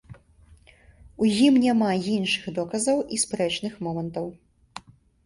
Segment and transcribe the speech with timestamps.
[1.25, 4.25] У ім няма іншых доказаў і спрэчных момантаў.